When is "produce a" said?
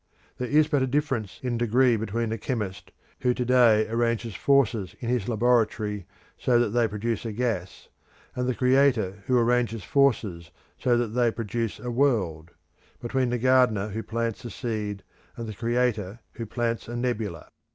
6.87-7.31, 11.29-11.91